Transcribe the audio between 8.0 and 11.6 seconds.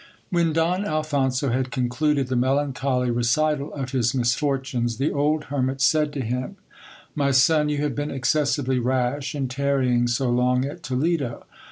excessively rash in tarrying so long at Toledo.